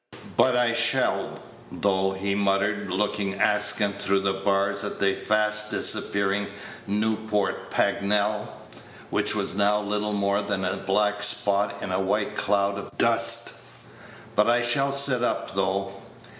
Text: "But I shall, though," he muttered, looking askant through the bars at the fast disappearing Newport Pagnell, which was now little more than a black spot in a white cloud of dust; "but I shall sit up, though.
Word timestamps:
"But 0.35 0.57
I 0.57 0.73
shall, 0.73 1.37
though," 1.71 2.13
he 2.13 2.33
muttered, 2.33 2.89
looking 2.89 3.35
askant 3.35 4.01
through 4.01 4.21
the 4.21 4.33
bars 4.33 4.83
at 4.83 4.99
the 4.99 5.13
fast 5.13 5.69
disappearing 5.69 6.47
Newport 6.87 7.69
Pagnell, 7.69 8.47
which 9.11 9.35
was 9.35 9.53
now 9.53 9.79
little 9.79 10.13
more 10.13 10.41
than 10.41 10.65
a 10.65 10.77
black 10.77 11.21
spot 11.21 11.83
in 11.83 11.91
a 11.91 12.01
white 12.01 12.35
cloud 12.35 12.79
of 12.79 12.97
dust; 12.97 13.57
"but 14.35 14.49
I 14.49 14.63
shall 14.63 14.91
sit 14.91 15.23
up, 15.23 15.53
though. 15.53 15.93